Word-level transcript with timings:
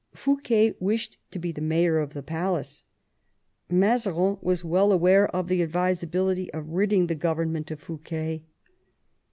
Fouquet 0.15 0.73
wished 0.79 1.19
to 1.29 1.37
be 1.37 1.51
the 1.51 1.61
mayor 1.61 1.99
of 1.99 2.15
the 2.15 2.23
palace. 2.23 2.85
Mazarin 3.69 4.39
was 4.41 4.65
well 4.65 4.91
aware 4.91 5.27
of 5.29 5.47
the 5.47 5.61
advisability 5.61 6.51
of 6.53 6.69
ridding 6.69 7.05
the 7.05 7.13
government 7.13 7.69
of 7.69 7.79
Fouquet. 7.79 8.41